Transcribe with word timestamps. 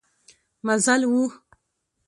مزل 0.65 1.01
و. 1.11 1.15